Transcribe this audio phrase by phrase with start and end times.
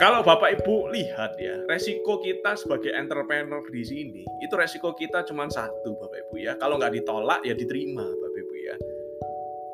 [0.00, 5.44] kalau Bapak Ibu lihat ya, resiko kita sebagai entrepreneur di sini, itu resiko kita cuma
[5.52, 6.56] satu Bapak Ibu ya.
[6.56, 8.74] Kalau nggak ditolak ya diterima Bapak Ibu ya.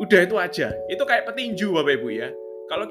[0.02, 0.74] Udah itu aja.
[0.90, 2.34] Itu kayak petinju Bapak Ibu ya.
[2.66, 2.90] Kalau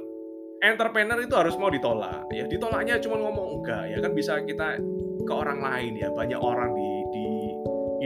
[0.64, 2.48] entrepreneur itu harus mau ditolak ya.
[2.48, 4.80] Ditolaknya cuma ngomong enggak ya kan bisa kita
[5.28, 6.08] ke orang lain ya.
[6.16, 7.28] Banyak orang di di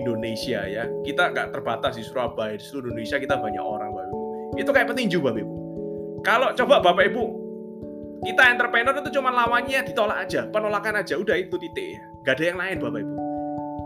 [0.02, 0.90] Indonesia ya.
[1.06, 4.18] Kita nggak terbatas di Surabaya, di seluruh Indonesia kita banyak orang Bapak Ibu.
[4.58, 5.56] Itu kayak petinju Bapak Ibu.
[6.26, 7.39] Kalau coba Bapak Ibu
[8.20, 12.04] kita entrepreneur itu cuma lawannya ditolak aja, penolakan aja, udah itu titik.
[12.28, 13.16] Gak ada yang lain Bapak Ibu.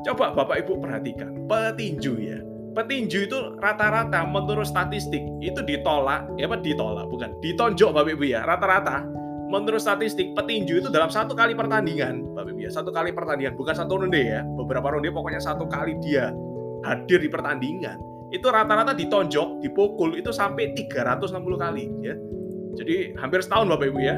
[0.03, 2.39] Coba Bapak Ibu perhatikan, petinju ya.
[2.73, 8.41] Petinju itu rata-rata menurut statistik itu ditolak, ya apa ditolak, bukan ditonjok Bapak Ibu ya.
[8.41, 9.05] Rata-rata
[9.53, 13.77] menurut statistik petinju itu dalam satu kali pertandingan, Bapak Ibu ya, satu kali pertandingan, bukan
[13.77, 14.41] satu ronde ya.
[14.57, 16.33] Beberapa ronde pokoknya satu kali dia
[16.81, 18.01] hadir di pertandingan.
[18.33, 22.17] Itu rata-rata ditonjok, dipukul itu sampai 360 kali ya
[22.73, 24.17] jadi hampir setahun Bapak Ibu ya.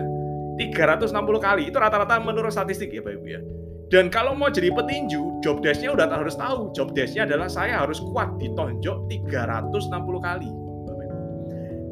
[0.55, 3.41] 360 kali itu rata-rata menurut statistik ya Bapak Ibu ya.
[3.93, 6.73] Dan kalau mau jadi petinju, job desk-nya udah harus tahu.
[6.73, 10.49] Job desk-nya adalah saya harus kuat ditonjok 360 kali.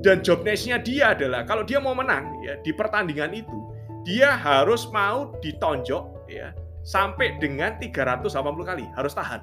[0.04, 3.58] Dan job desk-nya dia adalah kalau dia mau menang ya di pertandingan itu,
[4.04, 6.52] dia harus mau ditonjok ya
[6.84, 8.28] sampai dengan 380
[8.68, 9.40] kali, harus tahan.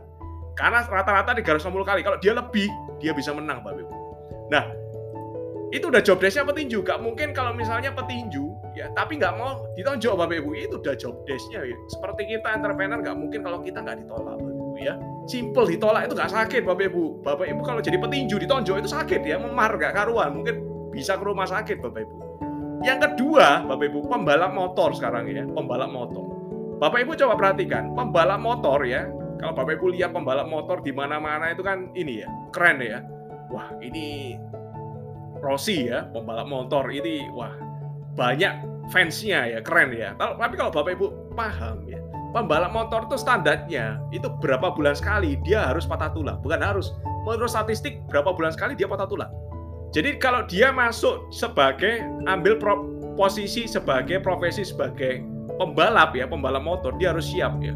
[0.59, 2.05] Karena rata-rata 360 kali.
[2.05, 2.69] Kalau dia lebih,
[3.01, 3.95] dia bisa menang Bapak Ibu.
[4.53, 4.65] Nah,
[5.71, 10.15] itu udah job desknya petinju gak mungkin kalau misalnya petinju ya tapi nggak mau ditonjok
[10.17, 10.51] bapak ibu.
[10.57, 11.77] Itu udah job desknya ya.
[11.91, 14.95] Seperti kita entrepreneur nggak mungkin kalau kita nggak ditolak bapak ibu ya.
[15.29, 17.05] Simple ditolak itu nggak sakit bapak ibu.
[17.23, 19.37] Bapak ibu kalau jadi petinju ditonjok itu sakit ya.
[19.39, 20.41] Memar gak karuan.
[20.41, 20.57] Mungkin
[20.91, 22.15] bisa ke rumah sakit bapak ibu.
[22.81, 25.45] Yang kedua bapak ibu pembalap motor sekarang ya.
[25.47, 26.25] Pembalap motor.
[26.81, 29.05] Bapak ibu coba perhatikan pembalap motor ya.
[29.41, 32.29] Kalau bapak ibu lihat pembalap motor di mana-mana itu kan ini ya.
[32.53, 33.01] Keren ya.
[33.51, 34.39] Wah ini
[35.41, 36.93] Rossi ya, pembalap motor.
[36.93, 37.70] Ini wah
[38.15, 38.53] banyak
[38.91, 40.15] fansnya ya, keren ya.
[40.19, 41.99] Tapi kalau Bapak Ibu paham ya,
[42.35, 46.95] pembalap motor itu standarnya itu berapa bulan sekali dia harus patah tulang, bukan harus.
[47.27, 49.31] Menurut statistik berapa bulan sekali dia patah tulang.
[49.91, 52.87] Jadi kalau dia masuk sebagai ambil pro,
[53.19, 55.23] posisi sebagai profesi sebagai
[55.59, 57.75] pembalap ya, pembalap motor, dia harus siap ya.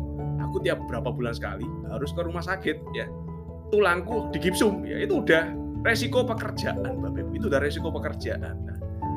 [0.50, 3.10] Aku tiap berapa bulan sekali harus ke rumah sakit ya.
[3.74, 5.50] Tulangku digipsum ya, itu udah
[5.84, 8.56] resiko pekerjaan Bapak Ibu itu udah resiko pekerjaan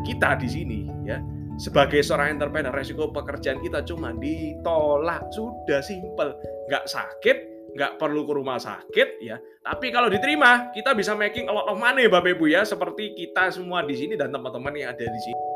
[0.04, 1.18] kita di sini ya.
[1.58, 5.26] Sebagai seorang entrepreneur resiko pekerjaan kita cuma ditolak.
[5.34, 6.38] Sudah simple
[6.70, 7.38] nggak sakit
[7.78, 9.42] nggak perlu ke rumah sakit ya.
[9.66, 12.62] Tapi kalau diterima kita bisa making a lot of money Bapak Ibu ya.
[12.62, 15.47] Seperti kita semua di sini dan teman-teman yang ada di sini